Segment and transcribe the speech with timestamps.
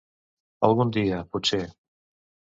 [0.67, 1.61] Algun dia, potser.